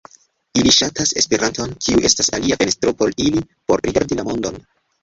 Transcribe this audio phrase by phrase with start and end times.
[0.61, 4.63] Ili ŝatas Esperanton, kiu estas alia fenestro por ili por rigardi la mondon.